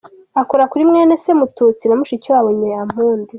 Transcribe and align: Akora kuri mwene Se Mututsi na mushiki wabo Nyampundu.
Akora 0.41 0.69
kuri 0.71 0.83
mwene 0.89 1.13
Se 1.23 1.31
Mututsi 1.39 1.83
na 1.87 1.95
mushiki 1.99 2.27
wabo 2.33 2.49
Nyampundu. 2.59 3.29